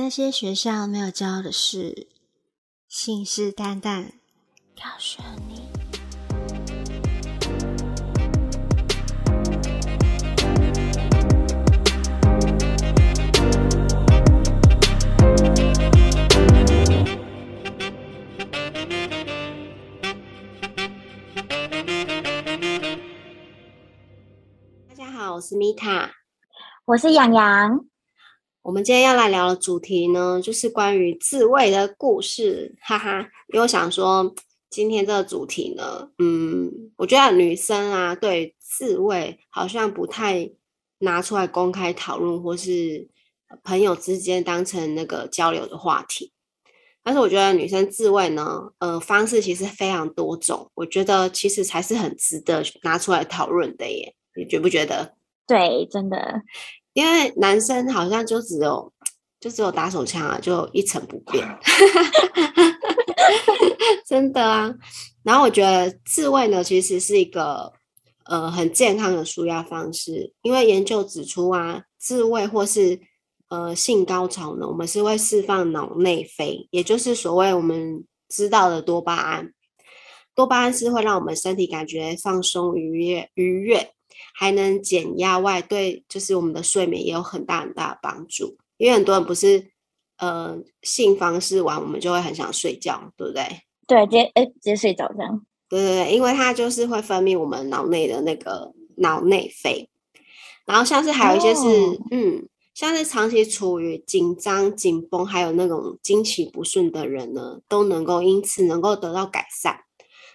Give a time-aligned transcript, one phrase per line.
[0.00, 2.06] 那些学校没有教的事，
[2.86, 4.12] 信誓旦旦
[4.76, 5.68] 告诉你。
[24.88, 26.12] 大家好，我是米塔，
[26.84, 27.84] 我是洋洋。
[28.68, 33.20] 我们今天要来聊的主题呢，就是关于自慰的故事，哈哈。
[33.48, 34.34] 因为我想说，
[34.68, 40.50] 今天这个主题呢，嗯，我觉得女生啊，对自慰好像不太
[40.98, 43.08] 拿出来公开讨论，或是
[43.64, 46.34] 朋友之间当成那个交流的话题。
[47.02, 54.14] 但是我觉得女生自慰呢，呃，方式其实非常多种，我觉得其实才是很值得拿出来讨论的耶。
[54.36, 55.14] 你觉不觉得？
[55.46, 56.42] 对，真的。
[56.98, 58.92] 因为男生好像就只有
[59.38, 61.46] 就只有打手枪啊，就一成不变，
[64.04, 64.74] 真的啊。
[65.22, 67.72] 然后我觉得自慰呢，其实是一个
[68.24, 72.98] 呃很健康的舒压方式，因为研究指出啊，自慰或是
[73.48, 79.52] 呃性高潮呢，我们是会释放脑内啡，也就是所谓我们知道的多巴胺。
[80.34, 83.92] 多巴胺是会让我们身体感觉放松、愉悦、愉悦。
[84.34, 88.56] 还能减压外，对，就是我们的睡眠也有很大很大的帮助。
[88.76, 89.70] 因为很多人不是
[90.18, 93.44] 呃性方式完，我们就会很想睡觉，对不对？
[93.86, 95.44] 对，直接哎直接睡着这样。
[95.68, 99.88] 对对对，因为它就是会分泌我们脑内的那个脑内啡。
[100.64, 101.60] 然后像是还有一些是
[102.10, 109.80] 嗯，像是长期处于紧张、紧绷，还有那种经期不顺的人呢，都能够因此能够得到改善。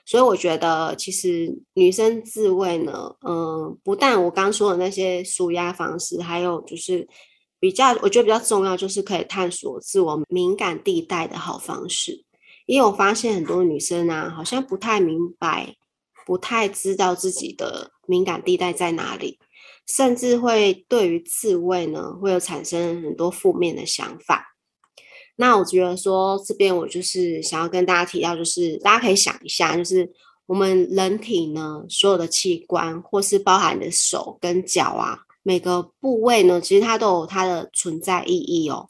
[0.05, 7.07] 所以我觉得，其实女生自慰呢，嗯，不但我刚说的那些舒压方式，还有就是
[7.59, 12.25] 比较，我觉得比较重要，就是可以探索自我敏感地带的好方式。
[12.65, 15.75] 因为我发现很多女生啊，好像不太明白，
[16.25, 19.37] 不太知道自己的敏感地带在哪里，
[19.87, 24.52] 甚至会对于自慰呢，会有产生很多负面的想法。
[25.35, 30.07] 那我觉得说这边我就是想要跟大家提到，就是大家可以想一下，就是
[30.45, 38.87] 我们人体呢所有的器官，或是包含的手跟脚啊，每个部位呢，其实它都有它的存在意义哦。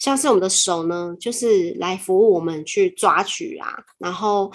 [0.00, 4.52] 像是我们的手呢，就是来服务我们去抓取啊，然后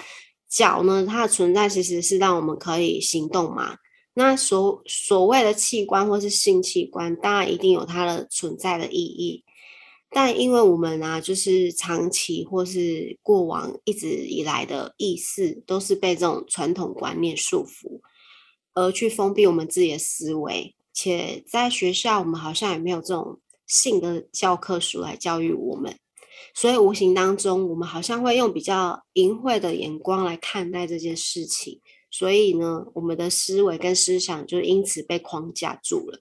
[0.50, 3.77] 脚呢，它的存在其实是让我们可以行动嘛。
[4.13, 9.44] 那所所谓的器官或是性器官，当然一定有它的存在的意义。
[10.12, 18.02] 但因为我们啊，就是长期或是过往一直以来的意识，都是被这种传统观念束缚，
[18.74, 20.75] 而去封闭我们自己的思维。
[20.92, 25.96] 且在学校，我们好像也没有这种性的教科书来教育我们，
[26.53, 31.80] 所以无形当中，我们好像会用比较淫秽的眼光来看待这件事情。
[32.12, 36.19] 所以呢，我们的思维跟思想就因此被框架住了。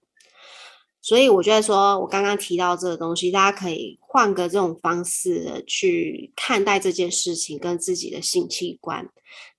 [1.00, 9.08] 所以我觉得说，我刚刚提到这个东西，大家可以换个这种方式去看待这件事情跟自己的性器官，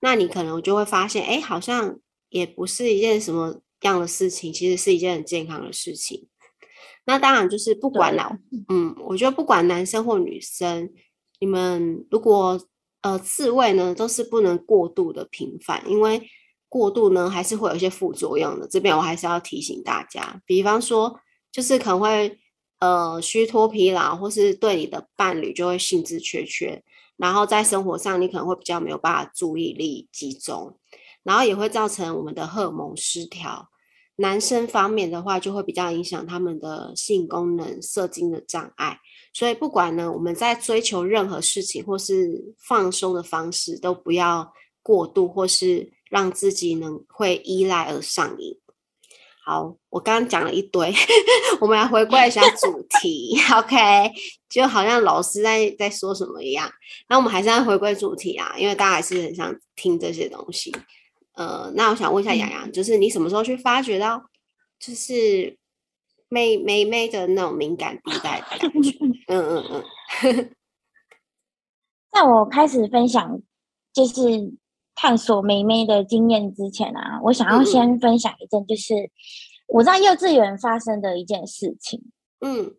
[0.00, 6.28] 那你可能就会发现，哎，好像也不是一件什么样的事情，其实是一件很健康的事情。
[7.06, 8.36] 那当然就是不管了，
[8.68, 10.90] 嗯，我觉得不管男生或女生，
[11.40, 12.60] 你们如果
[13.00, 16.22] 呃自慰呢，都是不能过度的频繁，因为
[16.68, 18.68] 过度呢还是会有一些副作用的。
[18.68, 21.18] 这边我还是要提醒大家，比方说。
[21.52, 22.38] 就是可能会
[22.78, 26.82] 呃虚脱疲劳，或是对你的伴侣就会兴致缺缺，
[27.16, 30.78] 然后在生活上你可能会比较没有办法注意力集中，
[31.22, 33.68] 然后也会造成我们的荷尔蒙失调。
[34.16, 38.98] 男生方面的话，就会比较影响他们的性功能、射精的障碍。
[39.32, 44.52] 所以不管呢，我们在追求任何事情或是放松的方式，都不要
[44.82, 48.58] 过度，或是让自己能会依赖而上瘾。
[49.50, 50.94] 好，我刚刚讲了一堆，
[51.60, 53.76] 我们来回归一下主题，OK？
[54.48, 56.70] 就好像老师在在说什么一样，
[57.08, 60.72] 那我们还是要回归主题啊，因为大家还是很想听这些东西。
[61.34, 64.22] 呃，那我想问一下洋洋，就是你什么时候去发觉到，
[64.78, 65.58] 就是
[66.28, 68.96] 妹妹妹的那种敏感地带的感觉？
[69.26, 69.84] 嗯 嗯
[70.22, 70.54] 嗯。
[72.12, 73.42] 在我开始分享，
[73.92, 74.59] 就是。
[75.00, 78.94] 探索妹妹的经验之前啊，我想要先分享一件，就是
[79.66, 82.12] 我在幼稚园发生的一件事情。
[82.40, 82.74] 嗯，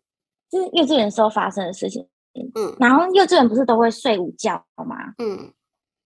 [0.48, 2.08] 就是幼稚园时候发生的事情。
[2.32, 4.94] 嗯，然后幼稚园不是都会睡午觉吗？
[5.18, 5.52] 嗯，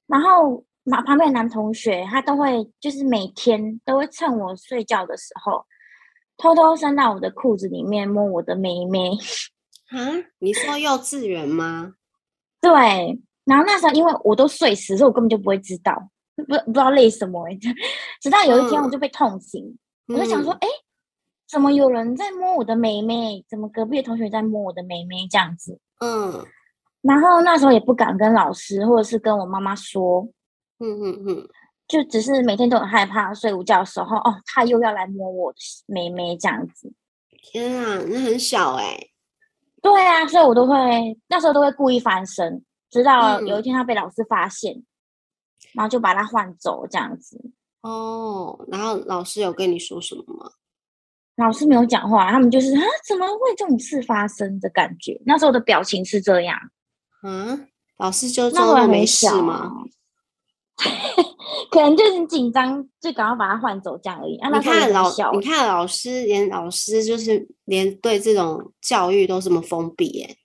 [0.07, 5.67] 然后旁旁边的男同学他都会，就是每天都会趁我睡觉的时候，
[6.39, 9.11] 偷偷伸到我的裤子里面摸我的妹妹。
[9.91, 9.99] 啊，
[10.39, 11.93] 你说幼稚园吗？
[12.63, 15.95] 对，然后那时候因为我都睡死，所以我根本就不会知道，
[16.37, 17.59] 不不知道累什么、欸。
[18.21, 19.79] 直到有一天我就被痛醒，
[20.09, 20.69] 我就想说，嗯哎、
[21.49, 23.43] 怎么有人在摸我的妹妹？
[23.49, 25.79] 怎么隔壁的同学在摸我的妹妹这样子？
[26.01, 26.45] 嗯
[27.03, 30.29] 然后那时候也不敢跟老师或者是跟我妈妈说，
[30.81, 31.49] 嗯嗯嗯，
[31.87, 36.93] 就只是每天都很害怕，睡午觉的时候，哦，他又要来摸我的妹妹这样子。
[37.41, 38.99] 天啊，那很小哎、
[39.81, 40.77] 对啊，所以我都会
[41.29, 42.61] 那时候都会故意翻身，
[42.91, 44.83] 直到有一嗯天他被老师发现，
[45.75, 47.51] 然后就把他换走这样子。
[47.83, 50.51] 哦，然后老师有跟你说什么吗？
[51.37, 55.21] 老师没有讲话，他们就是啊，怎么会这种事发生的感觉？
[55.27, 56.59] 那时候的表情是这样，
[57.23, 57.69] 嗯，
[57.99, 59.55] 老师就那会没事小吗？
[59.55, 59.71] 啊？
[61.71, 64.37] 可能就是很紧张，就赶快把他换走这样而已。
[64.39, 70.37] 啊、你看老，你看老师，连老师就是连对这种教育都这么封闭耶、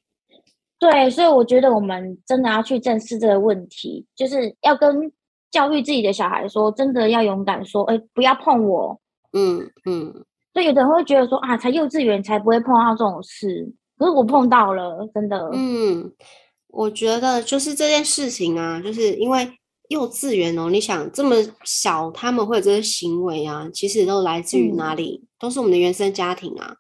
[0.82, 5.12] 对，所以我觉得我们真的要去正视这个问题，就是要跟
[5.52, 9.00] 教育自己的小孩说，真的要勇敢说，哎，不要碰我。
[9.34, 10.12] 嗯嗯，
[10.52, 15.52] 所以有的人会觉得说啊，才幼稚园才不会碰到这种事，可是我碰到了，真的。
[15.54, 16.12] 嗯，
[16.70, 19.48] 我觉得就是这件事情啊，就是因为
[19.90, 25.28] 幼稚园哦，你想这么小，他们会有这些行为啊，其实都来自于哪嗯里？
[25.38, 26.76] 都是我们的原生家庭啊。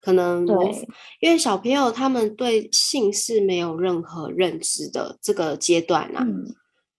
[0.00, 0.56] 可能对。
[1.20, 6.54] 因为小朋友他们对性是没有任何认知的这个阶段啊，嗯，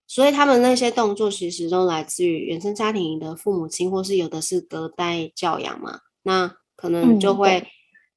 [0.08, 7.68] 所以他们那些动作其实都来自于原生家庭的父母亲，或是有的是隔代教养嘛，那可能就嗯会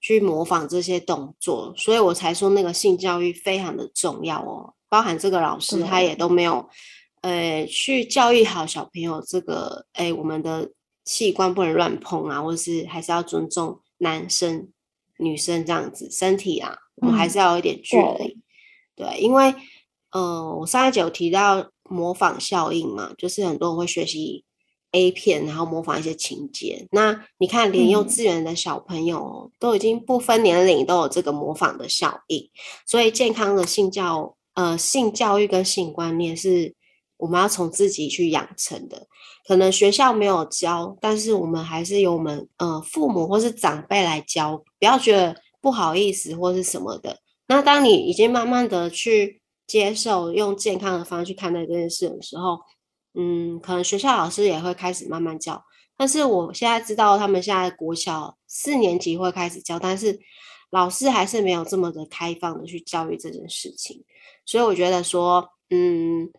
[0.00, 6.14] 去模仿这些动作，所以我才说那个性教育非常的重要哦，包含这个老师他也。
[6.16, 6.68] 都没有，
[7.22, 10.70] 呃，去教育好小朋友这个，哎，我们的
[11.04, 14.68] 器官不能乱碰啊，或是还是要尊重男生、
[15.18, 18.38] 女生这样子身体啊，我们还嗯是要有一点距对离。
[18.96, 19.54] 对，因为
[20.10, 24.44] 呃，我上一集有提到模仿效应嘛，就是很多人会学习
[24.90, 26.86] A 片，然后模仿一些情节。
[26.90, 32.50] 那你看，连幼嗯稚园的小朋友哦都已经不分年龄都有这个模仿的效应，
[32.86, 36.74] 所以健康的性教呃性教育跟性观念是
[37.22, 39.06] 我们要从自己去养成的。
[39.46, 47.20] 可能学校没有教，但是我们还是由我们呃父母或是长辈来教，不要觉得不好意思或是什么的。
[47.46, 52.58] 那当你已经慢慢的去接受，用健康的方式去看待这件事的时候，
[53.14, 55.62] 嗯，可能学校老师也会开始慢慢教。
[55.96, 60.18] 但是我现在知道，他们现在国小四年级会开始教，但是
[60.70, 64.04] 老师还是没有这么的开放的去教育这件事情。
[64.44, 66.30] 所以我觉得说，嗯，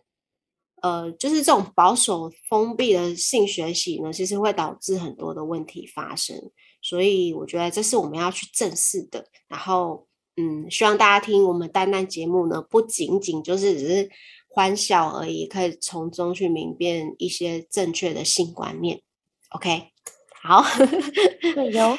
[0.84, 6.36] 呃，就是这种保守封闭的性学习呢，其实会导致很多的问题发生。
[6.82, 9.26] 所以我觉得这是我们要去正视的。
[9.48, 14.10] 然后，嗯，希望大家听我们丹丹节目呢，不仅仅就是只是
[14.46, 19.00] 欢笑而已，可以从中去明辨一些正确的性观念。
[19.56, 19.84] OK，
[20.42, 20.62] 好。
[21.54, 21.96] 对有。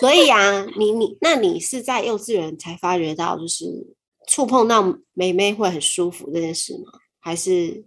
[0.00, 3.64] 所以啊，你你那你是在幼稚园才发觉到，就是
[4.26, 6.90] 触碰到妹妹会很舒服这件事吗？
[7.20, 7.84] 还是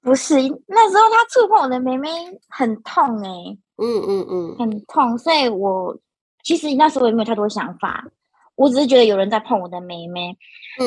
[0.00, 0.34] 不是
[0.66, 2.08] 那时候他触碰我的妹妹
[2.48, 3.28] 很痛哎、
[3.76, 5.98] 嗯嗯嗯很痛，所以我
[6.44, 8.04] 其实那时候也没有太多想法，
[8.54, 10.36] 我只是觉得有人在碰我的妹妹。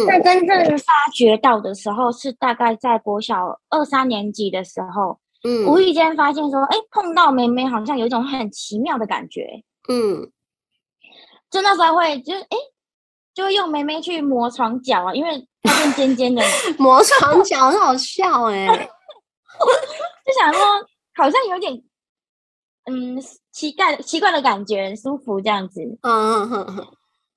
[0.08, 5.20] 那嗯真正发觉到的时候，是大概在国小二三年级的时候，
[5.68, 9.63] 无嗯意间发现说，哎，碰到妹妹好像有一种很奇妙的感觉。
[9.89, 10.32] 嗯
[11.50, 12.58] 就那时候会，就是哎，
[13.33, 16.43] 就会用妹妹去磨床脚啊，因为它变尖尖的，
[16.77, 18.67] 磨床脚很好笑哎、
[20.25, 20.62] 就想说
[21.15, 21.74] 好像有点
[22.86, 23.17] 嗯
[23.51, 25.81] 奇怪奇怪的感觉，很舒服这样子。
[26.01, 26.88] 嗯嗯嗯嗯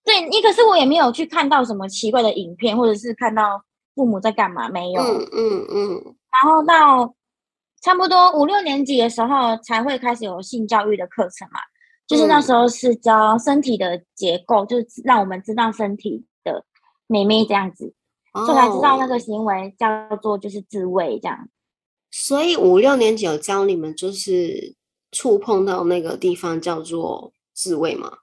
[0.04, 3.62] 对，你可是我也没有去看到什么奇怪的影片，或者是看到
[3.94, 5.00] 父母在干嘛，没有。
[5.02, 7.14] 嗯嗯嗯然后到
[7.82, 11.60] 差不多五六年级的时候，才会开始有性教育的课程嘛，
[12.12, 16.62] 就是那嗯时候是教身体的结构，就是让我们知道身体的
[17.06, 17.94] 美美这样子，
[18.34, 21.48] 哦就才知道那个行为叫做就是自慰这样。
[22.10, 24.74] 所以五六年级有教你们，就是
[25.10, 28.18] 触碰到那个地方叫做自慰吗？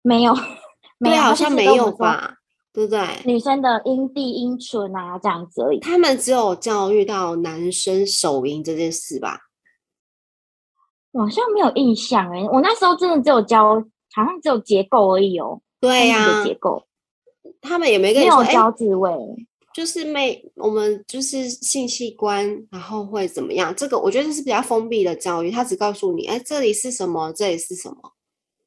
[0.00, 0.34] 没有，
[0.96, 2.38] 没对，有，好像没有吧？
[2.72, 3.00] 对不对？
[3.26, 5.80] 女生的阴蒂、阴唇啊这样子而已。
[5.80, 9.38] 他们只有教育到男生手淫这件事吧？
[11.12, 13.74] 我好像没有印象哎、我那时候真的只有教，
[14.14, 16.84] 好像只有结构而已哦，对呀、结构，
[17.60, 19.10] 他们也没跟没你说，哎、有教自慰。
[19.72, 23.72] 就是没，我们就是性器官，然后会怎么样？
[23.76, 27.96] 这个我觉得这是比较封闭的教育，他只告诉你，哎，这里是什么，这里是什么。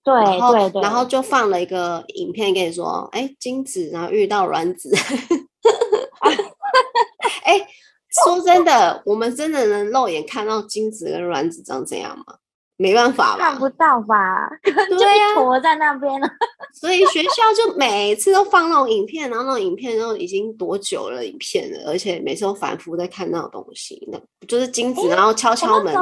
[0.01, 4.95] 对然后对对，然后就放了一个影片跟你说，哎，精子然后遇到卵子，
[7.43, 7.59] 哎，
[8.25, 12.36] 说真的，我们真的能肉眼看到精子跟卵子长怎样吗？
[12.75, 14.50] 没办法吧看不，到吧？
[14.63, 16.27] 就对呀一坨在那边了。
[16.74, 25.96] 所以学校就每次都放那种影片，然后那种影片都已经多久了影片了，而且每次都反复在看那种东西，那就是精子，然后敲敲门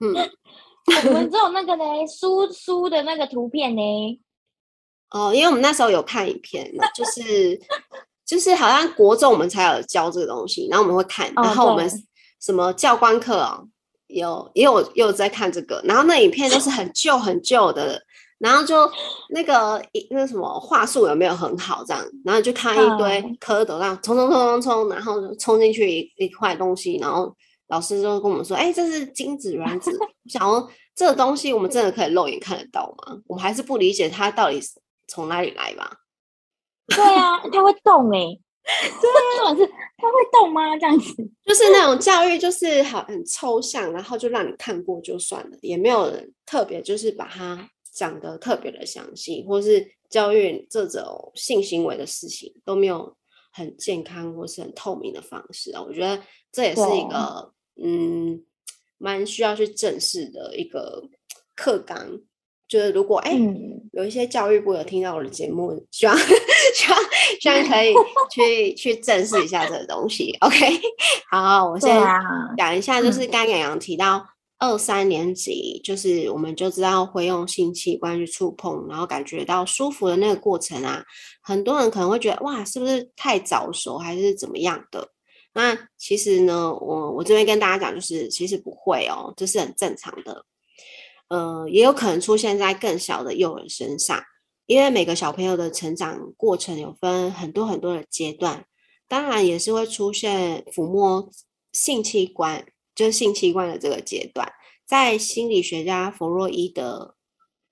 [0.00, 0.14] 嗯，
[1.06, 4.20] 我们只有那个嘞，书书的那个图片呢。
[5.10, 7.60] 哦，因为我们那时候有看影片，那就是
[8.26, 11.88] 就是好像国中我们才有教这个东西，然后我们会看，哦然后我们
[12.40, 13.68] 什么教官课哦，
[14.08, 18.00] 有也有也有在看这个，然后那影片都是很旧很旧的，
[18.38, 18.90] 然后就
[19.30, 27.34] 那个一那什么话术有没有很好这样，然后就看一堆嗯蝌蚪这样冲冲冲冲冲，然后冲进去一一块东西，然后
[27.68, 33.18] 老师就跟我们说，哎，这是精子卵子， 我想说这个东西我们真的可以肉眼看得到吗？
[33.26, 34.70] 我们还是不理解它到底是
[35.08, 35.90] 从哪里来吧。
[36.88, 38.18] 对啊，它会动哎、
[38.62, 39.10] 对
[39.44, 40.76] 啊，是它会动吗？
[40.76, 41.14] 这样子，
[41.44, 53.16] 就是那种教育，就是好很抽象，然后就让你看过就算了，也没有人特别就是把它讲的特别的详细，或是教育这种性行为的事情都没有
[53.52, 55.82] 很健康或是很透明的方式啊。
[55.82, 56.22] 我觉得
[56.52, 58.44] 这也是一个嗯，
[58.98, 61.02] 蛮需要去正视的一个
[61.54, 62.20] 课纲。
[62.66, 66.98] 就是如果哎、嗯，有一些教育部有听到我的节目，希望希望
[67.40, 67.94] 希望可以
[68.32, 70.36] 去去正视一下这个东西。
[70.40, 70.56] OK，
[71.30, 72.20] 好，我先对啊，
[72.56, 74.24] 讲一下，就是刚洋洋提到
[74.58, 81.04] 二三年级，就是我们就知道会用性器官去触碰，然后感觉到舒服的那个过程啊，
[81.42, 85.06] 很多人可能会觉得哇，是不是太早熟还是怎么样的？
[85.52, 90.44] 那其实呢，我我这边跟大家讲，就是其实不会哦，这是很正常的。
[91.28, 94.22] 呃，也有可能出现在更小的幼儿身上，
[94.66, 98.66] 因为每个小朋友的成长过程有分很多很多的阶段，
[99.08, 101.30] 当然也是会出现抚摸
[101.72, 104.52] 性器官，就是性器官的这个阶段。
[104.86, 107.14] 在心理学家弗洛伊德，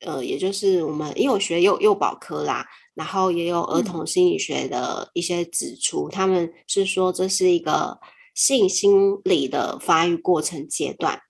[0.00, 8.00] 呃，也就是我们因为我学幼幼保科啦，然后也有儿嗯童心理学的一些指出，他们是说这是一个
[8.34, 11.20] 性心理的发育过程阶段。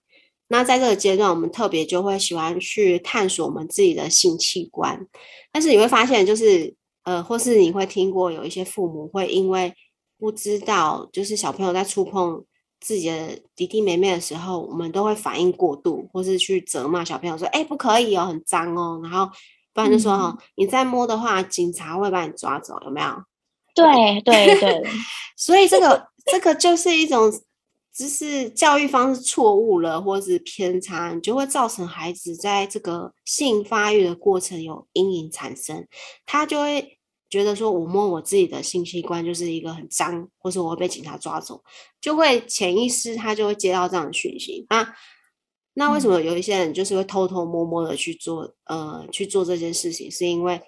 [0.52, 5.06] 那在这个阶段，我们特别就会喜欢去探索我们自己的性器官，
[5.50, 9.73] 但是你会发现，就是呃，或是你会听过有一些父母会因为
[10.18, 12.44] 不知道，就是小朋友在触碰
[12.80, 19.26] 自己的弟弟妹妹的时候，我们都会反应过度，或是去责骂小朋友说：“哎、不可以哦，很脏哦。”然后
[19.73, 23.09] 不然就说：“哈、你再摸的话，警察会把你抓走，有没有？”
[23.75, 24.82] 对对对，
[25.35, 27.32] 所以这个 这个就是一种，
[27.94, 35.87] 就是教育方式错误了，或是偏差，你就会造成孩子在这个性发育的过程有阴影产生，
[36.25, 41.62] 他就会觉得说，我摸我自己的性器官就是一个很脏，或是我会被警察抓走，
[42.00, 44.64] 就会潜意识他就会接到这样的讯息。
[44.68, 44.94] 啊。
[45.75, 50.61] 那为什么有一些人就是会偷偷摸摸的去做，呃，去做这件事情，是因为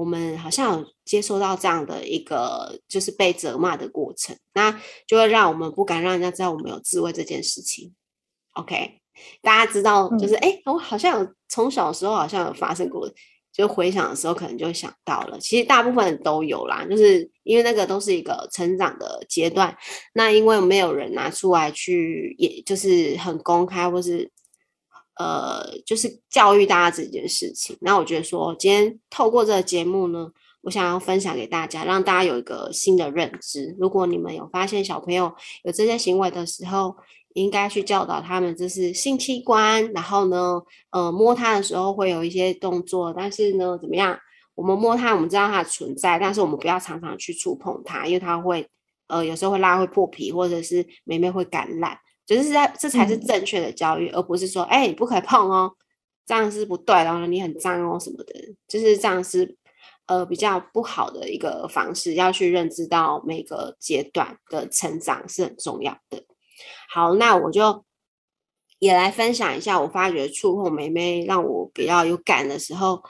[0.00, 7.92] 我们好像有接收到这样的一个就是被责骂的过程，那就会让我们不敢让人家知道我们有自慰这件事情。
[8.54, 9.02] OK，
[9.42, 13.06] 大家知道就是哎、诶我好像有从小时候好像有发生过，
[13.52, 15.38] 就回想的时候可能就会想到了。
[15.38, 19.76] 其实大部分人都有啦，就是因为那个都是一个成长的阶段。
[20.14, 24.30] 那因为没有人拿出来去，也就是很公开或是
[25.20, 27.76] 呃，就是教育大家这件事情。
[27.82, 30.30] 那我觉得说，今天透过这个节目呢，
[30.62, 33.76] 我想要分享给大家，让大家有一个新的认知。
[33.78, 35.30] 如果你们有发现小朋友
[35.62, 36.96] 有这些行为的时候，
[37.34, 40.58] 应该去教导他们这是性器官，然后呢，
[40.90, 44.18] 呃，摸它的时候会有一些动作，但是呢，怎么样？
[44.54, 48.66] 我们摸它，我们知道它的存在，但是我们不要常常去触碰它，因为它会，
[49.08, 51.98] 呃，有时候会拉会破皮，或者是妹妹会感染。
[52.36, 55.72] 就是在这才是嗯正确的教育，而不是说，哎、你不可以碰哦，
[56.24, 58.32] 这样是不对，然后你很脏哦什么的，
[58.68, 59.56] 就是这样是
[60.06, 66.22] 呃比较不好的一个方式，要去认知到每个阶段的成长是很重要的。
[66.88, 67.84] 好，那我就
[68.78, 73.02] 也来分享一下，我发觉触碰梅梅让我比较有感的时候，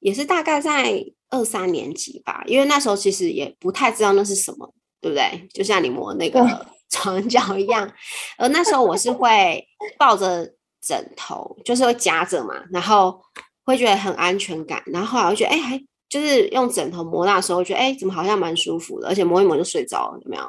[0.00, 5.48] 也是大概在二三年级吧，因为那时候其实也不太知道那是什么，对不对？
[5.54, 7.90] 就像你摸那对个床脚一样，
[8.38, 9.66] 呃那时候我是会
[9.98, 10.48] 抱着
[10.80, 13.20] 枕头，就是会夹着嘛，然后
[13.64, 20.44] 会觉得很安全感，然后后来我就觉得，哎、还就是用枕头摸那时候，觉得哎、怎么好像蛮舒服的，而且磨一磨就睡着了，有没有？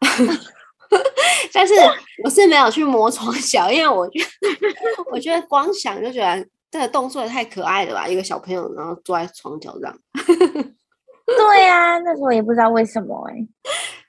[1.54, 1.74] 但是
[2.22, 4.28] 我是没有去磨床脚，因为我觉得
[5.10, 8.06] 我觉得光想就觉得这个动作也太可爱了吧！
[8.06, 9.98] 一个小朋友，然后坐在床角上。
[11.24, 13.36] 对啊，那时候也不知道为什么哎，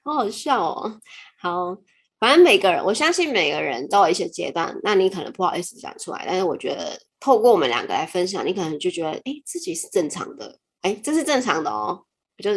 [0.04, 1.00] 好好笑哦。
[1.44, 1.76] 好，
[2.22, 4.74] 反正每个人，我相信每个人都有一些阶段。
[4.82, 12.06] 那你可能不好意思讲出来，但是我觉得透过我们两个来分享，你可能就觉得，哎，自己是正常的，哎，这是正常的哦。
[12.38, 12.52] 我就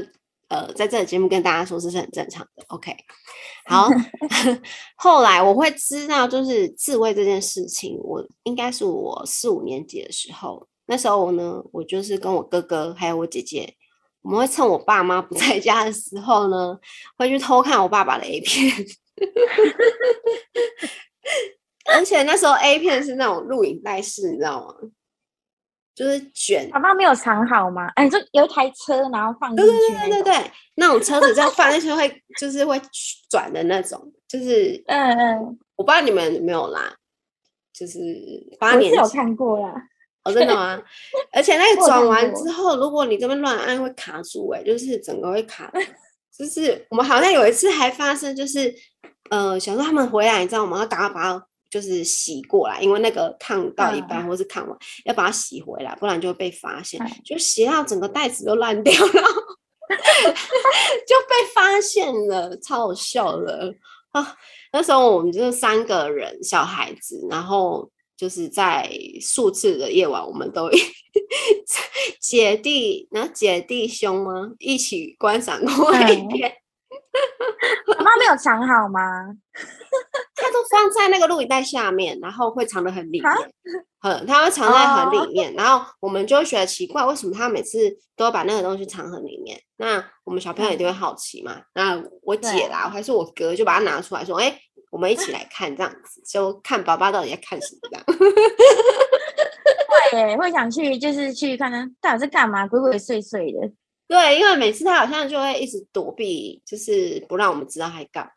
[0.47, 2.65] 呃，在这个节目跟大家说，这是很正常的。
[2.69, 2.95] OK，
[3.65, 3.89] 好。
[4.95, 13.75] 后来我会知道，就是自慰这件事情，我应该是我四五年级的时候，那时候呢，我就是跟我哥哥还有我姐姐。
[14.27, 16.77] 我们会趁我爸妈不在家的时候呢，
[17.17, 18.75] 会去偷看我爸爸的 A 片，
[21.95, 24.75] 而且那时候 A 片是那种录影带式，你知道吗？
[25.95, 26.69] 就是卷。
[26.71, 27.87] 爸爸没有藏好吗？
[27.95, 29.71] 哎，就有一台车，然后放进去。
[29.71, 32.81] 对对对对对，那种车子这样放进去会就是会
[33.31, 36.97] 转的那种，就是嗯嗯，我不知道你们有没有啦，
[37.73, 38.01] 就是
[38.59, 39.73] 八年有看过啦。
[40.27, 40.83] 哦，真的吗？
[41.33, 45.73] 而且那个转完之后，如果你这边乱按会卡住，哎，就是整个会卡。
[46.37, 48.75] 就是我们好像有一次还发生，就是
[49.31, 50.81] 呃，想说他们回来，你知道吗？
[50.81, 57.01] 要赶快把它就是洗过来，因为那个烫到一半或是烫完，要把它洗回来，不然就会被发现。
[57.25, 59.13] 就洗到整个袋子都烂掉了，
[61.07, 63.73] 就被发现了，超好笑的
[64.13, 64.37] 啊！
[64.73, 67.91] 那时候我们就是三个人小孩子，然后。
[68.17, 70.71] 就是在数次的夜晚，我们都
[72.21, 74.53] 姐弟，然后姐弟兄吗？
[74.59, 76.53] 一起观赏过一遍。
[77.87, 79.01] 妈妈没有藏好吗？
[80.35, 83.33] 他都放在那个录影带下面，然后会藏得很里面，
[84.01, 87.79] 很，他会藏在很里面，然后我们就会觉得奇怪，为什么他每次
[88.17, 89.61] 都把那个东西藏很里面？
[89.77, 91.63] 那我们小朋友一定会好奇嘛？
[91.75, 94.59] 那我姐啦，还是我哥，就把它拿出来说，哎。
[94.91, 98.05] 我们一起来看这样子，就看爸爸到底在看什么这样。
[100.13, 103.73] 会会想去，就是去看他到底是干嘛，鬼鬼祟祟的。
[104.09, 108.33] 对，因为每次他好像就会一直躲避，就是不让我们知道他在干嘛。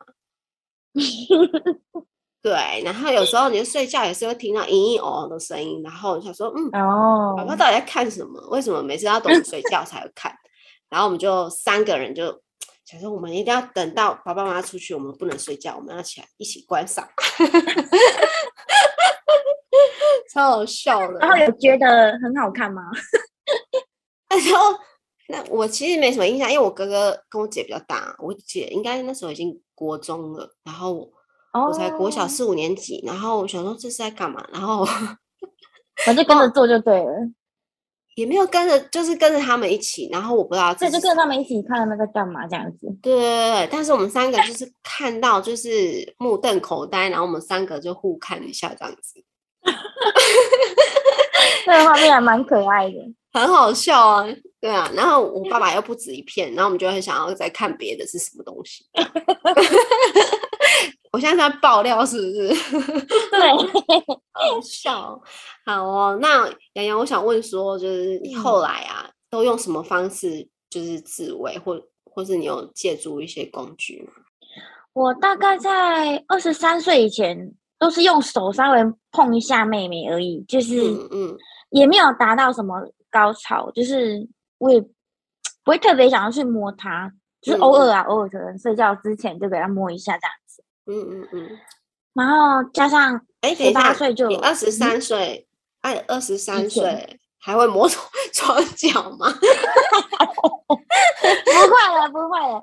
[2.42, 8.40] 对，然后有时候你睡觉也是会听到嘤嘤哦的声音，然后想说，嗯，哦，爸爸到底在看什么？
[8.50, 10.34] 为什么每次要等睡觉才会看？
[10.88, 12.42] 然后我们就三个人就。
[12.90, 17.06] 想说我们一定要等到爸爸妈妈出去，我们不能睡觉，我们要起来一起观赏，
[20.34, 21.20] 超好笑的。
[21.20, 22.82] 然后有觉得很好看吗？
[24.28, 24.76] 那时候，
[25.28, 31.12] 那我其实没什么印象，因为我哥哥跟我姐比较大，我姐应该那时候已经国中了，然后
[31.52, 34.84] 我才国小四五年级，然后我想说这是在干嘛，然后
[36.04, 37.12] 反正跟着做就对了。
[38.20, 42.86] 也没有跟着，就是跟着他们一起，然后我不知道，这，就跟他们一起看他们在干嘛这样子。
[43.00, 49.24] 对对对对，但是我们三个就是看到就是目瞪口呆，然后我们三个就互看一下这样子。
[51.64, 52.98] 这个画面还蛮可爱的，
[53.32, 54.26] 很好笑啊。
[54.60, 58.84] 对啊，然后我爸爸又不止一片，然后我们就很想要再看别的是什么东西。
[61.12, 62.48] 我现在在爆料是不是？
[63.32, 63.50] 对，
[64.32, 65.20] 好笑。
[65.64, 74.12] 好哦，那洋洋，我想问说，就是你后来啊，都用什么方式就是自慰，或或是你有借助一些工具吗？
[74.92, 78.78] 我大概在二十三岁以前，都是用手稍微
[79.10, 81.36] 碰一下妹妹而已，就是嗯，
[81.70, 82.74] 也没有达到什么
[83.10, 84.90] 高潮，就是我也不
[85.66, 90.64] 会特别想要去摸它，就是偶尔啊，偶尔可能睡觉之前就给它摸一下这样子。
[90.86, 91.58] 嗯嗯嗯，
[92.14, 95.46] 然后加上哎，十八岁就二十三岁，
[95.82, 99.26] 哎，二十三岁还会摸 床床脚吗？
[100.66, 102.62] 不会了，不会了，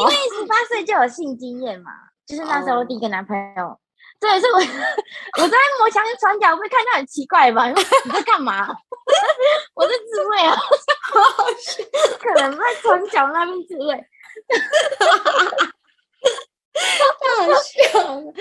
[0.00, 1.90] 因为十八岁就有性经验嘛，
[2.26, 3.78] 就是那时候第一个男朋友。
[4.20, 4.58] 对，是我
[5.42, 7.68] 我在摸墙床脚，会看到很奇怪吧？
[7.68, 7.74] 你
[8.10, 8.68] 在干嘛？
[9.74, 10.56] 我在自慰啊，
[12.20, 13.94] 可能在床脚那边自慰。
[16.78, 18.32] 太好笑了，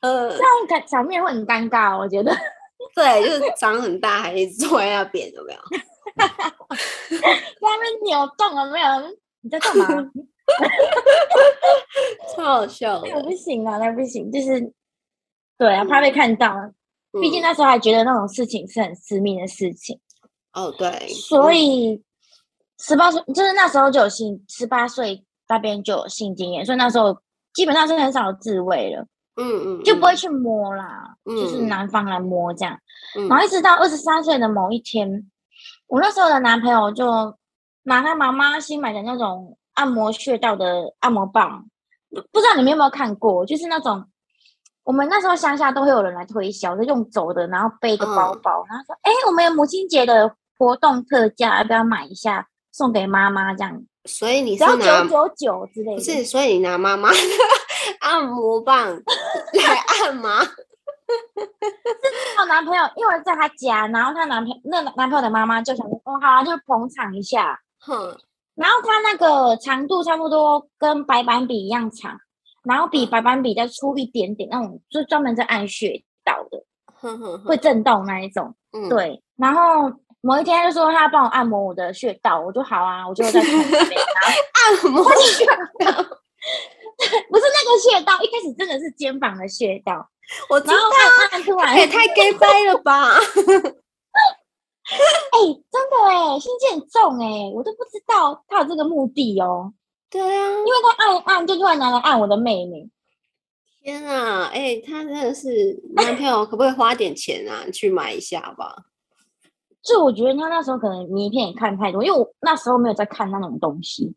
[0.00, 2.34] 呃，这样感场面会很尴尬，我觉得。
[2.94, 5.60] 对，就是长很大，还一直坐在那边，有没有？
[7.20, 8.86] 在那边扭动了没有？
[9.42, 9.86] 你在干嘛？
[12.34, 13.08] 超好笑的。
[13.08, 14.60] 那不行啊，那不行，就是
[15.62, 16.56] 对啊，怕被看到。
[17.20, 20.00] 毕竟那时候还觉得那种事情是很私密的事情。
[20.54, 21.08] 哦，对。
[21.08, 22.02] 所以
[22.78, 27.16] 十八岁，就是那时候就有性，十八岁那边就有性经验，所以那时候。
[27.54, 32.74] 基本上是很少自慰了，嗯嗯，就不会去摸啦，就是男方来摸这样，
[33.28, 35.30] 然后一直到二十三岁的某一天，
[35.86, 37.06] 我那时候的男朋友就
[37.82, 41.68] 拿他妈妈新买的那种按摩穴道的按摩棒，
[42.30, 44.02] 不知道你们有没有看过，就是那种
[44.84, 53.82] 我们那时候乡下都会有人来推销，就用走的，然后背个包包，然后说：“哎，我们有母亲节的活动特价，要不要买一下送给妈妈？”这样。
[54.04, 56.24] 所以你是拿九九九之类的，不是？
[56.24, 57.10] 所以你拿妈妈
[58.00, 58.88] 按摩棒
[59.54, 60.42] 来按吗？
[60.42, 68.18] 是我男朋友，因为在他家，然后他男朋友那男朋友的妈妈就想说：“哦，好，就捧场一下。”哼。
[68.54, 72.18] 然后他那个长度差不多跟白板笔一样长，
[72.64, 76.62] 然后比白板笔再粗一点点，那种就专门在按穴道的，
[77.44, 78.54] 会震动那一种。
[78.88, 79.20] 对。
[79.36, 83.50] 然后某一天他就说他要帮我按摩我的穴道，我就好啊，我就在 旁
[83.88, 84.00] 边
[84.54, 85.56] 按摩穴道，
[87.28, 90.08] 不是那个穴道，一开始真的是肩膀的穴道。
[90.48, 90.74] 我知道，
[91.76, 93.14] 也太 gay 掰了吧。
[93.14, 93.20] 哎，
[95.70, 99.72] 真的哎，心机很重哎，我都不知道他有这个目的哦。
[100.12, 102.88] 对啊，因为他按按就突然拿来按我的妹妹。
[103.82, 108.76] 天啊，哎，他真的是男朋友，可不可以花点钱啊，去买一下吧？
[109.82, 114.14] 就我觉得他那时候可能名片也看太多，因为我那时候没有在看那种东西。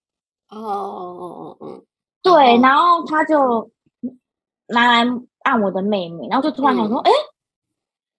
[0.50, 1.84] 哦哦哦哦哦，
[2.22, 3.72] 对，然后他就
[4.68, 5.12] 拿来
[5.44, 7.12] 按我的妹妹，然后就突然想说，哎。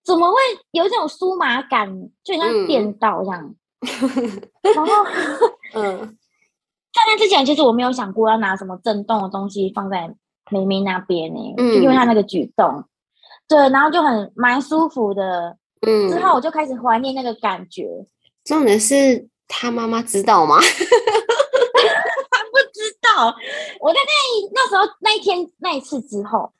[0.03, 0.37] 怎么会
[0.71, 1.85] 有一种酥麻感，
[2.23, 3.55] 就像电到这样？
[4.73, 4.93] 然后，
[5.73, 6.17] 嗯，
[6.97, 10.13] 在那之前，其实我没有想过要拿什么震动的东西放在
[10.49, 12.83] 梅梅那边呢，就因为她那个举动，
[13.47, 15.57] 对，然后就很蛮舒服的。
[15.85, 17.85] 嗯，之后我就开始怀念那个感觉。
[18.43, 20.55] 重点是他妈妈知道吗？
[20.59, 20.65] 他
[22.49, 23.35] 不知道。
[23.79, 26.51] 我在那那时候那一天那一次之后，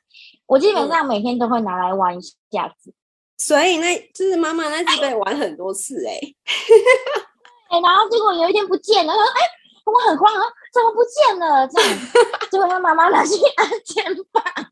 [0.46, 2.20] 我基本上每天都会拿来玩一
[2.52, 2.94] 下子。
[3.38, 6.14] 所以那就是妈妈那次被玩很多次哎，
[7.70, 9.40] 哎，然后结果有一天不见了，说哎，
[9.90, 11.66] 我很慌啊，怎么不见了？
[11.68, 11.88] 这样，
[12.50, 14.62] 结果他妈妈拿去按肩膀，他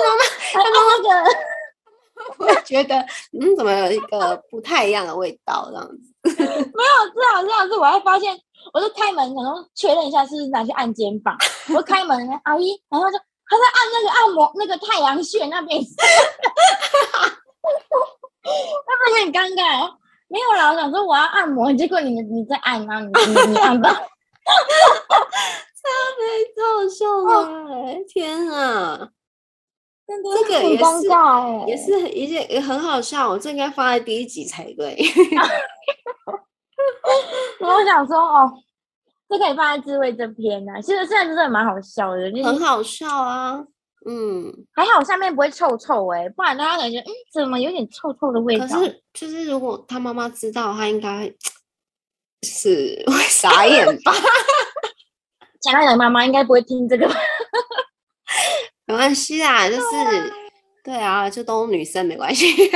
[0.00, 1.08] 妈妈，他妈妈的，
[2.38, 2.96] 我觉得
[3.32, 6.12] 嗯，怎么有一个不太一样的味道这样子？
[6.24, 8.36] 没有，这样这样子，我还发现，
[8.72, 11.36] 我就开门，然后确认一下是不是拿去按肩膀，
[11.74, 13.18] 我开门，阿姨，然后就。
[13.48, 15.80] 他在按那个按摩那个太阳穴那边，
[18.42, 19.88] 那不是很尴尬？
[20.28, 23.12] 没有啦，我想说我要按摩，结果你你在按啊，你你
[23.52, 23.96] 你按吧，超
[26.18, 27.04] 没搞笑
[27.44, 27.46] 的，
[28.08, 29.10] 天啊！
[30.06, 30.84] 这个也是
[31.66, 34.96] 也是一件也很好笑，我这应该放在第一集才对。
[37.60, 38.52] 我想说哦。
[39.28, 43.60] 这可以放在智慧这篇呢，其实现在真的蛮好笑的，很好笑啊，
[44.08, 48.66] 嗯，还好下面不会臭臭哎，不然大家感觉嗯，怎么有点臭臭的味道？
[48.66, 51.32] 可是就是如果他妈妈知道，他应该
[52.42, 54.12] 是 会傻眼吧？
[55.60, 57.14] 其他人妈妈应该不会听这个吧，
[58.86, 59.80] 没关系啦，就是
[60.84, 62.70] 对啊，就都女生没关系， 说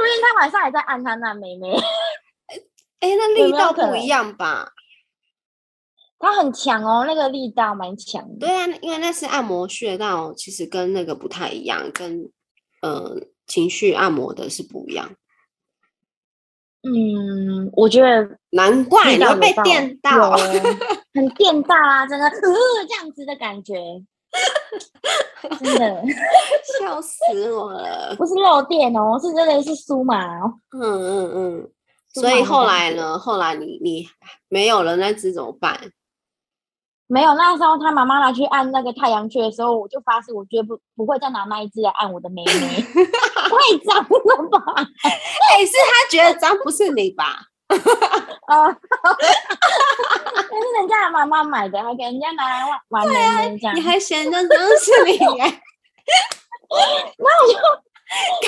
[0.00, 1.72] 不定他晚上还在按他那妹妹。
[3.00, 4.72] 哎，那力道不一样吧？
[6.18, 8.26] 它很强哦，那个力道蛮强。
[8.38, 12.30] 对啊，因为那是按摩穴道，其实跟那个不太一样，跟
[12.82, 15.10] 呃情绪按摩的是不一样。
[16.82, 20.36] 嗯，我觉得难怪你会被电到，
[21.12, 22.32] 很电到啊，真的，呃，
[22.88, 23.74] 这样子的感觉，
[25.60, 26.04] 真的
[26.80, 28.14] 笑死我了。
[28.16, 30.54] 不是漏电哦，是真的是酥麻哦。
[30.70, 31.70] 嗯嗯嗯。
[32.14, 33.18] 所以后来呢？
[33.18, 34.08] 后来你你
[34.48, 35.78] 没有了那只怎么办？
[37.08, 44.60] 没有，那时候他妈妈拿去按那个太阳穴的时候，我就发誓，我绝不不会再拿那一只来按我的妹妹， 太脏了吧？
[44.74, 47.24] 哎，是他觉得脏，不是你吧？
[48.46, 53.14] 啊，那是人家的妈妈买的，还给人家拿来玩玩妹
[53.50, 55.18] 妹这样，你还嫌人脏是你？
[57.18, 57.58] 那我就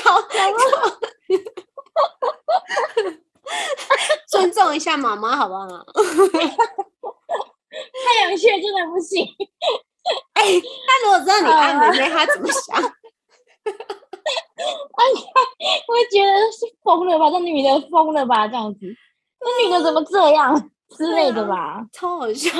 [0.03, 0.99] 搞错。
[4.27, 5.67] 尊重一下妈妈，好不好？
[8.09, 9.23] 太阳穴真的不行。
[10.33, 12.81] 哎，他如果知道你爱妹妹，他怎么想？
[12.81, 12.87] 哎
[15.13, 15.21] 呀，
[15.87, 17.29] 我会觉得是疯了吧？
[17.29, 18.47] 这女的疯了吧？
[18.47, 18.79] 这样子，
[19.41, 21.85] 那女的怎么这样之类的吧？
[21.93, 22.49] 超好笑。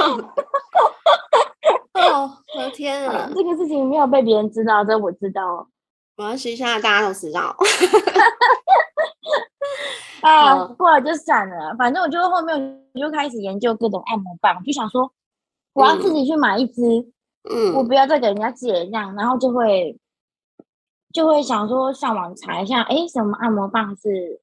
[1.93, 3.27] 哦，我的天啊！
[3.35, 5.67] 这个事情没有被别人知道，这我知道。
[6.15, 7.55] 没关系，现在大家都知道。
[10.21, 11.75] 啊，过了就散了。
[11.77, 15.12] 反正我就后面我就开始研究各种按摩棒，就想说
[15.80, 16.82] 我要自己去买一支，
[17.50, 19.98] 嗯，我不要再给人家借这样，然后就会
[21.13, 24.42] 就会想说上网查一下，哎，什么按摩棒是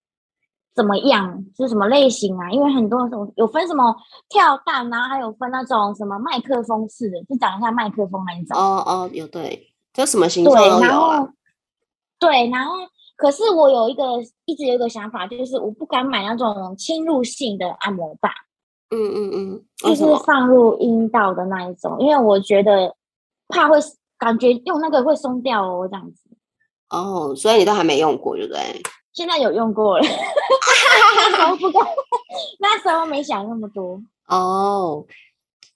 [0.74, 2.50] 怎么样，是什么类型啊？
[2.50, 3.94] 因为很多种有分什么
[4.28, 8.58] 跳蛋啊，还有分那种什么麦克风式的，就长得像麦克风那一种。
[8.58, 11.28] 哦哦，有对，就什么形状都有啊。
[12.18, 12.74] 对，然后
[13.16, 14.02] 可是我有一个
[14.46, 18.32] 一直有一个想法，就是我不敢买那种侵入性的按摩棒。
[18.90, 22.94] 嗯嗯嗯，就是放入阴道的那一种，因为我觉得
[23.48, 23.76] 怕会
[24.18, 26.20] 感觉用那个会松掉哦，这样子。
[26.90, 28.60] 哦，所以你都还没用过，对不对？
[29.12, 31.84] 现在有用过了， 那时候不敢，
[32.60, 34.00] 那时候没想那么多。
[34.28, 35.04] 哦，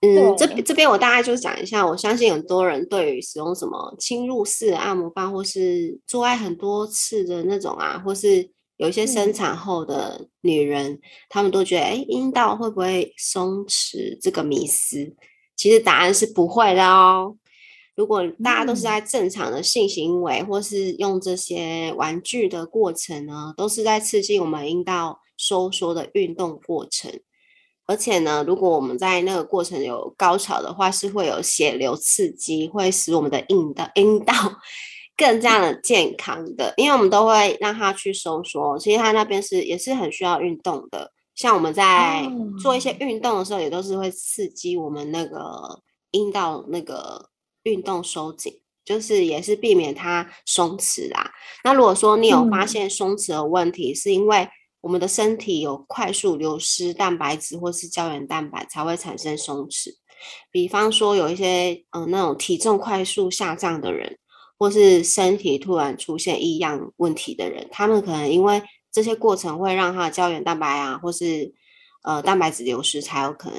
[0.03, 8.51] 嗯，这这边我大概就讲一下，我相信很多人对于使用什么侵入式按摩棒，或是做爱很多次的那种啊，或是。
[8.80, 14.16] 有一些生产后的女人，她们都觉得，哎，阴道会不会松弛？
[14.18, 15.14] 这个迷思，
[15.54, 17.36] 其实答案是不会的哦。
[17.94, 27.20] 如果大家都是在正常的性行为，或是用这些玩具的过程呢，都是在刺激我们阴道收缩的运动过程。
[27.84, 34.32] 而且呢，如果我们在那个过程有高潮的话，是会有血流刺激，会使我们的阴道阴道。
[35.20, 38.78] 更加的健康的，因为我们都会让它去收缩。
[38.78, 42.26] 其实它那边是也是很需要运动的，像我们在
[42.62, 47.28] 做一些运动的时候，也都是会刺激我们那个阴道那个
[47.64, 51.30] 运动收紧，就是也是避免它松弛啦。
[51.64, 54.48] 那如果说你有发现松弛的问题，是因为
[54.80, 59.90] 我们的身体有快速流失蛋白质或是胶原蛋白才会产生松弛。
[60.50, 64.16] 比方说有一些嗯那种体重快速下降的人。
[64.61, 71.51] 或是身体突然出现异样问题的人，他们可能因为这些过程会让他的胶原蛋白啊，或是
[72.03, 73.59] 呃蛋白质流失，才有可能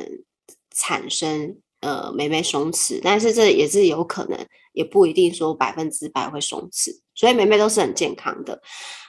[0.70, 3.00] 产生呃美眉松弛。
[3.04, 4.38] 但是这也是有可能，
[4.74, 6.92] 也不一定说百分之百会松弛。
[7.16, 8.62] 所以美眉都是很健康的。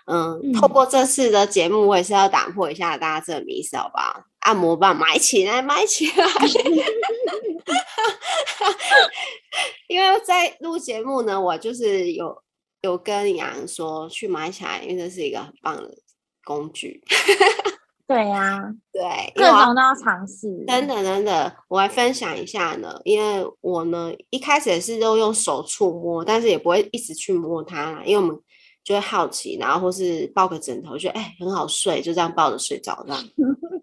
[0.07, 4.25] 嗯，透过这次的节目，我也是要打破一下大家这个迷思，好不好？
[4.41, 6.25] 按摩棒买起来，买起来。
[9.89, 12.43] 因为在录节目呢，我就是有
[12.83, 15.95] 有跟杨说去买起来，因为这是一个很棒的
[16.45, 17.03] 工具。
[18.05, 18.61] 对呀，
[18.93, 20.47] 对，各种都要尝试。
[20.67, 23.01] 等等等等，我来分享一下呢。
[23.05, 28.39] 因为我呢一开始也是都用手触摸，但是也不会一直去摸它，因为我们
[28.85, 33.25] 就会好奇，然后或是抱个枕头，觉得哎很好睡，就这样抱着睡着这样。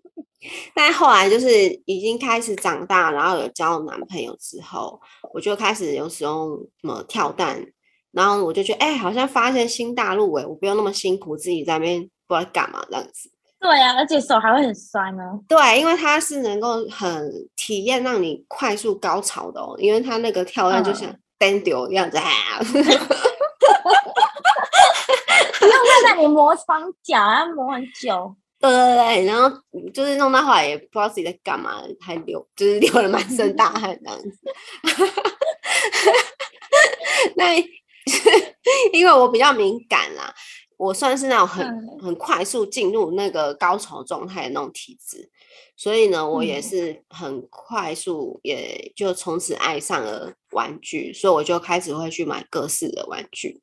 [0.74, 1.48] 但后来就是
[1.86, 5.00] 已经开始长大，然后有交男朋友之后，
[5.34, 7.66] 我就开始有使用什么跳蛋，
[8.12, 13.32] 然后我就觉得，哎，好像发现新大陆哎，我不用那么辛苦自己在那边不知道干嘛这样子。
[13.60, 15.24] 对呀，而且手还会很酸呢。
[15.46, 22.18] 对，因为它是能够很体验让你快速高潮的哦，因为它那个跳蛋就像 单丢一样子，
[22.70, 22.88] 不用
[25.60, 28.34] 在那里磨双脚，要磨很久。
[28.60, 29.50] 对对对，然后
[29.94, 34.32] 就是弄到后来也不知道自己在干嘛，还流就是流了满身大汗这样子。
[37.36, 37.56] 那
[38.94, 40.34] 因为我比较敏感啦，
[40.78, 45.30] 我算是那种很很快速进入那个高潮状态的那种体质，
[45.78, 53.62] 所以呢，我也是很快速，也就从此爱上了玩具，所以我就开始会去买各式的玩具，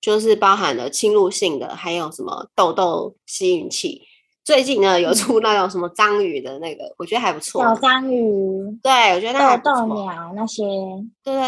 [0.00, 4.02] 就是包含了侵入性的，还有什么痘痘吸引器。
[4.44, 7.62] 最近呢，有出那种什么章鱼的那个，我觉得还不错。
[7.62, 10.62] 小章鱼，对我觉得那豆豆鸟那些，
[11.22, 11.40] 对对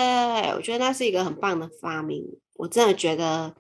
[0.43, 2.25] 对，我觉得那是一个很棒的发明。
[2.55, 3.55] 我真的觉得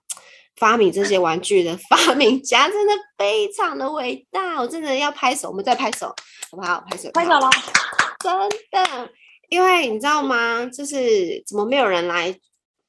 [0.56, 6.06] 发明这些玩具的发明家真的非常的伟大，我真的要拍手，我们再拍手，
[6.50, 6.82] 好不好？
[6.88, 7.50] 拍手，拍手了，
[8.18, 8.32] 真
[8.70, 9.10] 的，
[9.50, 10.64] 因为你知道吗？
[10.64, 12.34] 就是怎么没有人来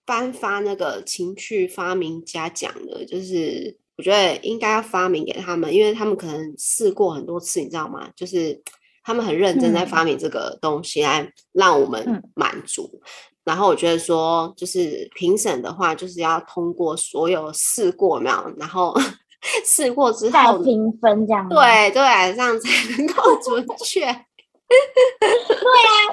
[0.05, 3.03] 颁发那个情趣发明家奖的？
[3.05, 3.77] 就是。
[3.97, 8.07] 我觉得应该要发明给他们，因为他们可能试过很多次，你知道吗？
[8.15, 8.61] 就是
[9.03, 13.01] 他们很认真在发明这个东西来让我们满足。
[13.43, 18.93] 然后我觉得说，就是评审的话，就是要通过所有试过没有，然后
[19.65, 21.47] 试过之后评分这样。
[21.47, 22.01] 对对，
[22.35, 24.01] 这样才能够准确。
[24.01, 24.25] 对啊，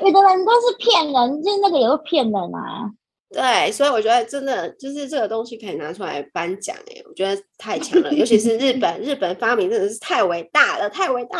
[0.00, 2.88] 有的人都是骗人，就是那个也会骗人啊。
[3.34, 11.38] 对，所以我觉得真的就是这个东西可以拿出来颁奖哎，我觉得太强了，尤其是日本，日本发明真的是太伟大了，太伟大。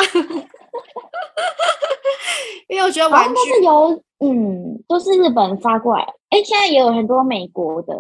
[2.66, 7.94] 因为我觉得玩具是由嗯，都是日本发过来，哎，现在也有很多美国的。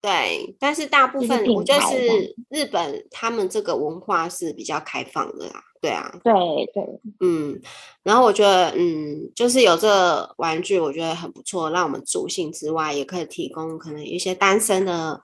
[0.00, 5.62] 对，但是大部分我觉得是日本，他们这个文化是比较开放的啦。
[5.80, 6.32] 对啊，对
[6.74, 6.82] 对，
[7.20, 7.60] 嗯，
[8.02, 15.20] 然后我觉得，嗯，就是有这玩具，我觉得很不错，让我们助兴之外，也可以提供可能一些单身的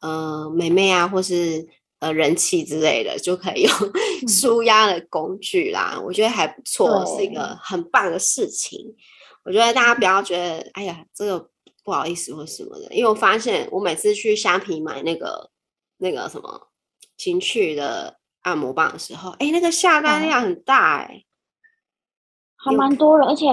[0.00, 1.66] 呃妹妹啊，或是
[1.98, 3.72] 呃人气之类的，就可以用
[4.28, 6.00] 舒压的工具啦。
[6.04, 8.94] 我觉得还不错，是一个很棒的事情。
[9.44, 11.50] 我觉得大家不要觉得，哎呀，这个
[11.84, 15.50] 不好意思或什么的，因为我发现我每次去虾皮买那个
[15.98, 16.68] 那个什么
[17.16, 21.24] 情趣的按摩棒的时候，哎，那个下单量很大，哎，
[22.56, 23.46] 还蛮多的，而且。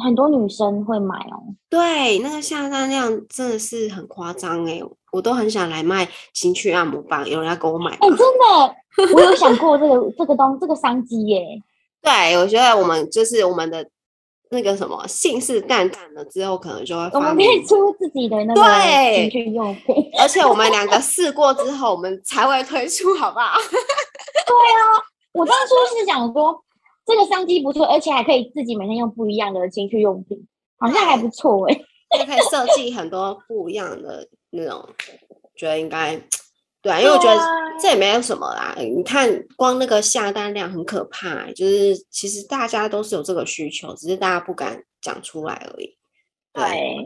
[0.00, 4.80] 很多女生会买哦，对，那个下单量真的是很夸张哎，
[5.10, 7.90] 我都很想来卖情趣按摩棒，有人要给我买。
[7.94, 11.60] 哎，真的， 我有想过这个这个东这个商机耶。
[12.00, 13.90] 对，我觉得我们就是我们的
[14.50, 18.62] 那个什么信誓旦旦的，之后可能就会我们可以出自己的那个
[19.14, 23.56] 情趣用品，而且我们两个试过之后，我们才会推出，好不好？
[23.60, 26.64] 对啊，我当初是想说。
[27.10, 30.46] 这个商机不错，而且还可以自己每天用不一样的情趣用品，
[30.78, 31.74] 好像还不错哎。
[32.18, 34.86] 就可以设计很多不一样的那种，
[35.56, 36.20] 觉得应该
[36.88, 37.38] 对啊，因为我觉得
[37.78, 38.74] 这也没有什么啦。
[38.78, 45.94] 你看，光那个下单量很可怕，就是其实大家都是有这个需求，只是大家不敢讲出来而已。
[46.54, 46.96] 对，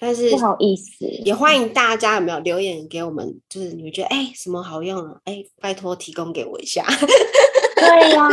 [0.00, 6.84] 但是不好意思，也欢迎大家有没有留言给我们，就是你们觉得哎什么好用啊，哎拜托提供给我一下。
[7.76, 8.28] 对呀。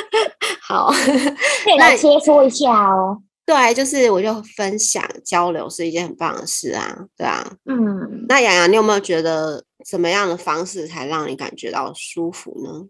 [0.66, 3.18] 好，可以来切磋一下哦。
[3.44, 7.52] 对，就是我就分享交流是一件很棒的事啊，对啊。
[7.66, 12.88] 嗯，那洋洋，你有没有觉得怎么样的方式才让你感觉到舒服呢？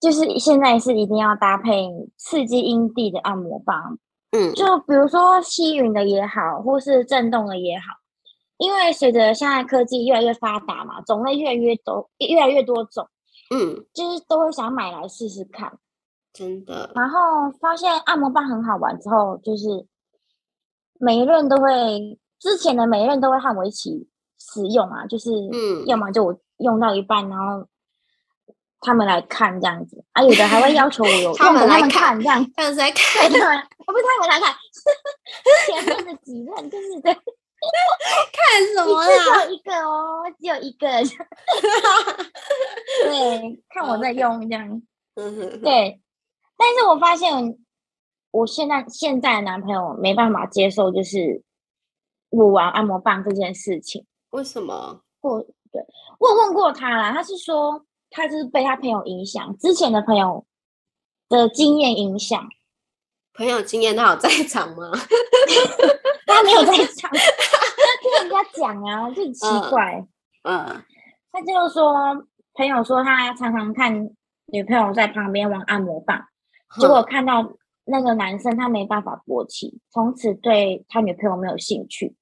[0.00, 3.98] 就是现在是一定要搭配刺激阴蒂的按摩棒，
[4.32, 7.84] 嗯，就比如说吸吮的也好，或是震动的也好，
[8.58, 13.08] 因为随着现在科技越来越发达嘛，种类越来越多，越来越多种。
[13.54, 15.78] 嗯，就是都会想买来试试看，
[16.32, 16.92] 真的。
[16.94, 19.86] 然后发现按摩棒很好玩之后，就是
[20.98, 24.06] 每一任都会，之前的每一任都会和我一起
[24.52, 27.66] 使用啊，就是嗯，要么就我用到一半，然后
[28.80, 33.46] 他们来看这样子，啊，有的还会要求我有他们来看这样， 他们来看，不是他
[34.20, 34.54] 们来看，
[35.66, 37.16] 前面的几任就是在。
[38.30, 39.08] 看什么啦？
[39.08, 39.14] 只
[39.48, 40.86] 有一个哦，只有一个。
[43.04, 44.82] 对，看我在用这样。
[45.14, 45.98] 对，
[46.58, 47.56] 但是我发现
[48.32, 51.42] 我现在现在的男朋友没办法接受，就是
[52.28, 54.04] 我玩按摩棒这件事情。
[54.34, 55.00] 为什么？
[55.20, 55.80] 我对
[56.18, 60.44] 我问过他啦，他是说他就是被他朋友影响，之前的朋友
[61.28, 62.44] 的经验影响。
[63.32, 64.90] 朋友经验他有在场吗？
[66.26, 67.10] 他没有在场。
[68.02, 70.04] 听人家讲啊，就很奇怪。
[70.42, 70.82] 嗯，
[71.32, 71.94] 他就说
[72.54, 74.10] 朋友说他常常看
[74.46, 76.20] 女朋友在旁边玩按摩棒，
[76.80, 77.52] 结果看到
[77.84, 82.14] 那个男生他没办法勃起，从此对他女朋友没有兴趣，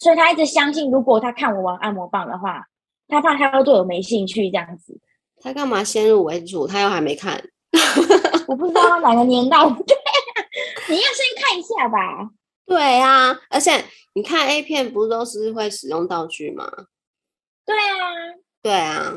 [0.00, 2.64] 所以他一直相信，如果他看我玩按摩棒的话，
[3.06, 4.98] 他怕他会对我没兴趣这样子。
[5.40, 6.66] 他干嘛先入为主？
[6.66, 7.40] 他又还没看，
[8.48, 9.56] 我不知道他哪个年代。
[10.88, 12.28] 你要先看一下吧。
[12.66, 13.84] 对啊，而且
[14.14, 16.68] 你看 A 片不都是会使用道具吗？
[17.64, 18.04] 对啊，
[18.62, 19.12] 对啊。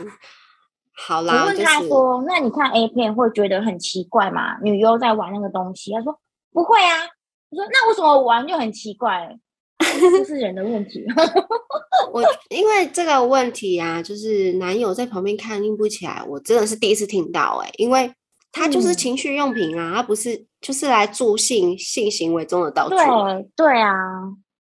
[0.95, 4.59] 好啦，我问他说：“那你看 A 片会觉得很奇怪吗？
[4.61, 6.19] 女优在玩那个东西？”他说
[6.53, 7.07] ：“不会啊。”
[7.49, 9.35] 我说：“那为什么玩就很奇怪？
[9.83, 11.03] 这是人的问题。
[12.11, 18.11] ”我因为这个问题啊，就是男友在旁边看硬不起来，我真的是第一次听到哎，因为。
[18.55, 22.95] 他就是情趣用品啊，他不是就是来助性性行为中的道具。
[22.95, 23.91] 对对啊，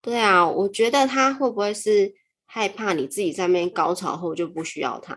[0.02, 2.12] 对啊，我觉得他会不会是
[2.44, 5.16] 害怕你自己在那边高潮后就不需要他？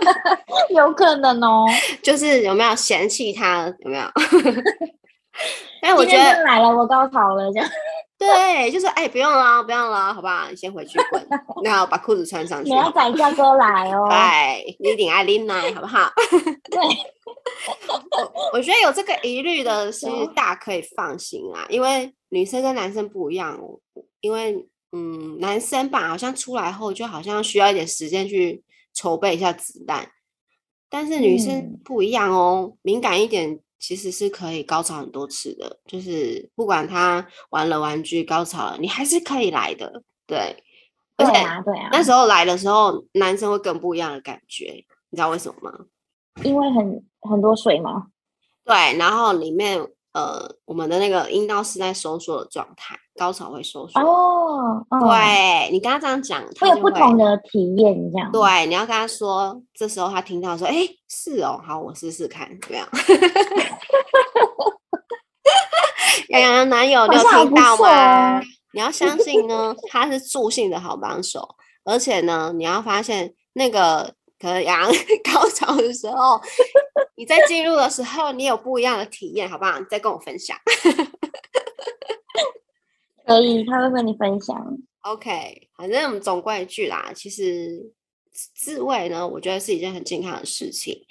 [0.74, 1.66] 有可能哦，
[2.02, 3.66] 就是有没有嫌弃他？
[3.80, 4.04] 有没有？
[5.82, 7.68] 哎，我觉得来了，我高潮了，这样。
[8.20, 10.46] 对，就是哎，不用了，不用了，好不好？
[10.50, 11.26] 你先回去滚，
[11.64, 12.70] 然后把裤子穿上去。
[12.70, 14.06] 你要载叫哥来哦。
[14.10, 16.10] 对，你一定爱拎来，好不好？
[16.70, 16.80] 对。
[17.88, 23.58] 我我觉得有这个疑虑的， 其实大可以放心啊，因为女生跟男生不一样。
[24.20, 30.06] 因为嗯，男生吧，好像出来后就好像需要一点时间去筹备一下子弹，
[30.90, 33.60] 但是女生不一样哦，敏感一点。
[33.80, 40.62] 其实是可以高潮很多次的，就是不管他玩了玩具高潮了，你还是可以来的，对。
[41.16, 41.88] 对啊，对啊。
[41.92, 45.86] 那时候来的时候，男生会更不一样的感觉，你知道为什么吗？
[46.44, 48.06] 因为很很多水吗？
[48.64, 49.80] 对，然后里面。
[50.12, 54.00] 呃，我们的那个阴道是在收缩的状态，高潮会收缩。
[54.00, 58.30] 哦，对你刚刚这样讲，会有不同的体验，这样。
[58.32, 62.88] 对，你要跟他说，这时候他听到说，哎，是哦，好，我试试看，怎么样？
[66.30, 68.40] 洋洋的男友，你有听到吗？
[68.72, 74.90] 你要相信呢，他是助性的好帮手，而且呢，你要发现那个可能阳
[75.22, 76.40] 高潮的时候，
[77.14, 79.78] 你在进入的时候，你有不一样的体验，好不好？
[79.78, 80.56] 你再跟我分享。
[83.26, 84.56] 可以，他会跟你分享。
[85.02, 87.92] OK，反正我们总归一句啦，其实
[88.32, 91.04] 自慰呢，我觉得是一件很健康的事情。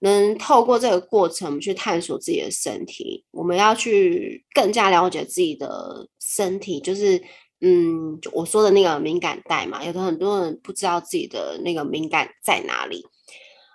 [0.00, 7.22] 能透过这个过程，我们去探索自己的身体，我们要去更加了解自己的身体，就是。
[7.66, 13.06] 嗯，我说的那个敏感带嘛，有的很多人不知道自己的那个敏感在哪里。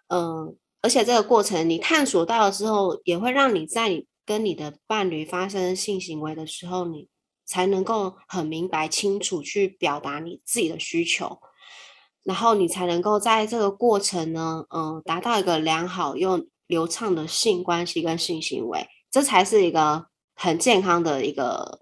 [0.09, 7.07] 嗯，而且这个过程你探索到了之后，也会让你在你跟你的伴侣发生性行为的时候，你
[7.47, 11.39] 才能够很明白清楚去表达你自己的需求，
[12.23, 21.79] 然后你才能够在这个过程呢，嗯，达到一个良好又流畅的性关系跟性行为，这才是一个很健康的一个。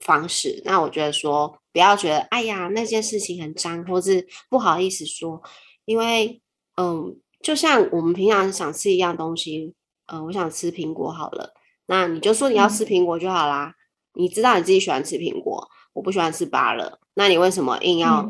[0.00, 5.42] 方式，那我觉得说不要觉得哎呀那件事情很脏，或是不好意思说，
[5.84, 6.42] 因为
[6.76, 9.74] 嗯，就像我们平常想吃一样东西，
[10.06, 11.54] 嗯，我想吃苹果好了，
[11.86, 13.74] 那你就说你要吃苹果就好啦。
[14.14, 18.28] 你知道你自己喜欢吃苹果，我不喜欢吃芭乐，那你为什么硬要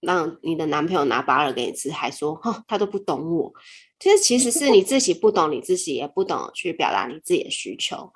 [0.00, 3.52] 让你的男朋友拿芭乐给你吃，还说哈他都不懂我？
[3.98, 8.12] 其实其实是你自己不懂你自己，也不懂去表达你自己的需求。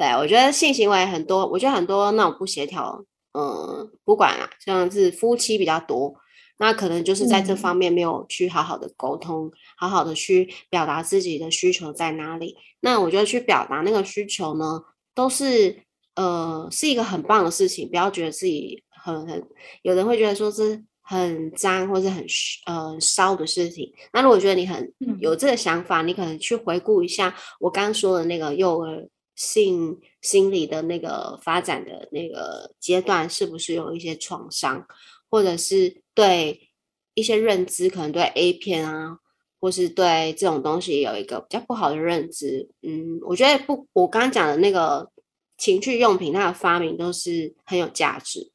[0.00, 6.14] 对，我觉得性行为很多，我觉得很多那种不协调，嗯，不管啊，像是夫妻比较多，
[6.56, 12.56] 那可能就是在这方面没有去好好的沟通，好好的去表达自己的需求在哪里。
[12.80, 14.80] 那我觉得去表达那个需求呢，
[15.14, 15.82] 都是
[16.14, 19.46] 呃是一个很棒的事情，不要觉得自己很很，
[19.82, 22.24] 有人会觉得说是很脏或者很
[22.64, 23.92] 呃骚的事情。
[24.14, 24.90] 那如果觉得你很
[25.20, 29.06] 有这个想法，你可能去回顾一下我刚刚说的那个幼儿。
[29.34, 34.86] 性心理的那个发展的那个阶段，是不是有一些创伤，
[35.30, 36.68] 或者是对
[37.14, 39.18] 一些认知，可能对 A 片啊，
[39.60, 42.68] 或是对这种东西有一个比较不好的认知？
[42.82, 45.10] 嗯，我觉得不，我刚刚讲的那个
[45.56, 48.50] 情趣用品，它的发明都是很有价值，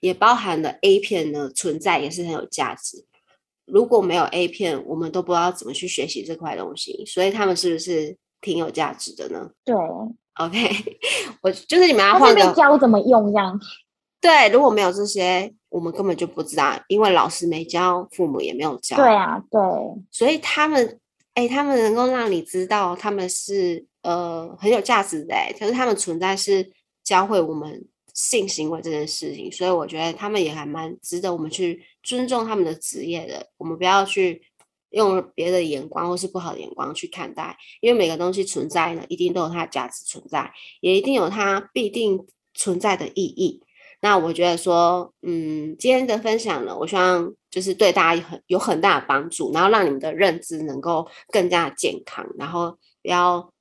[0.00, 3.04] 也包含了 A 片的存在也是很有价值。
[3.64, 9.50] 如果没有 A 片，我们都不知道怎么去学习这块东西，所以他们是不是挺有价值的呢？
[9.64, 9.74] 对。
[10.36, 10.58] OK，
[11.40, 13.58] 我就是你们要换个教怎么用这样。
[14.20, 18.96] 对，如果没有这些，我们根本就不知道，因为老师没教，父母也没有教。
[18.96, 19.60] 对啊，对。
[20.10, 21.00] 所以他们，
[21.32, 26.70] 哎，他们能够让你知道他们是呃很有价值的，可是他们存在是
[27.02, 33.46] 教会我们性行为这件事情，所以我觉得他们也还蛮值得我们去尊重他们的职业的。
[33.56, 34.42] 我们不要去。
[34.90, 43.62] 用别的眼光或是不好的眼光去看待，因为每个东西存在呢，一定都有它的价值存在，也一定有它必定存在的意义。
[44.00, 53.52] 那我觉得说，嗯，今天的分享呢，我希望就是对大家很有很大的帮助，然后让你们的认知能够更加健康，然后不要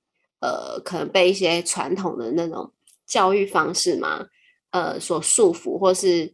[0.41, 2.71] 呃可能被一些传统的那种
[3.07, 4.25] 教育方式嘛，
[4.71, 6.33] 呃所束缚，或是。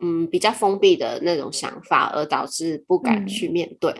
[0.00, 3.94] 嗯，比较封闭的那种想法，而导致不敢去面对。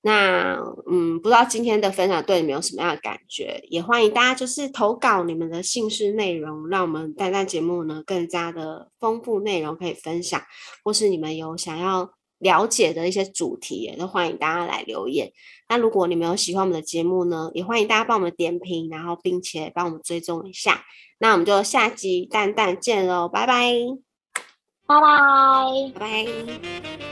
[0.00, 0.56] 那
[0.88, 3.60] 嗯，不知道今天的分享对你们有什么样的感觉？
[3.68, 10.40] 也欢迎大家就是投稿你们的姓氏内容，让我们蛋蛋节目呢更加的丰富内容可以分享，
[10.84, 12.08] 或是你们有想要
[12.38, 15.32] 了解的一些主题，也都欢迎大家来留言。
[15.68, 20.84] 那如果你们有喜欢我们的节目呢，也欢迎大家帮我们点评，然后并且帮我们追踪一下。
[21.18, 24.07] 那我们就下集蛋蛋见喽，拜拜。
[24.88, 27.07] 拜拜，拜拜。